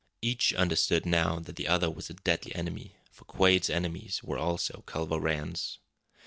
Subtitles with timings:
[0.23, 4.81] Each understood now that the other was a deadly enemy, for Quade's enemies were also
[4.87, 5.77] Culver Rann's.